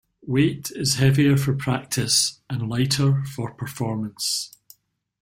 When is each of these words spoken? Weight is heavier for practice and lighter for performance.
Weight 0.25 0.71
is 0.73 0.95
heavier 0.95 1.37
for 1.37 1.53
practice 1.53 2.39
and 2.49 2.67
lighter 2.67 3.23
for 3.25 3.53
performance. 3.53 4.51